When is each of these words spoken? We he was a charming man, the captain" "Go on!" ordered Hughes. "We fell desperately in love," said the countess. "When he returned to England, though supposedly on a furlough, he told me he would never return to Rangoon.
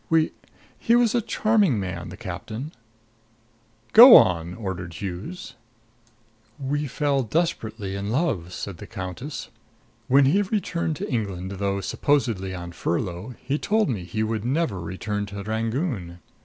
We 0.09 0.31
he 0.79 0.95
was 0.95 1.13
a 1.13 1.21
charming 1.21 1.79
man, 1.79 2.09
the 2.09 2.17
captain" 2.17 2.71
"Go 3.93 4.15
on!" 4.15 4.55
ordered 4.55 4.95
Hughes. 4.95 5.53
"We 6.57 6.87
fell 6.87 7.21
desperately 7.21 7.93
in 7.95 8.09
love," 8.09 8.51
said 8.51 8.77
the 8.77 8.87
countess. 8.87 9.49
"When 10.07 10.25
he 10.25 10.41
returned 10.41 10.95
to 10.95 11.07
England, 11.07 11.51
though 11.51 11.81
supposedly 11.81 12.55
on 12.55 12.69
a 12.71 12.73
furlough, 12.73 13.35
he 13.43 13.59
told 13.59 13.89
me 13.91 14.03
he 14.03 14.23
would 14.23 14.43
never 14.43 14.81
return 14.81 15.27
to 15.27 15.43
Rangoon. 15.43 16.17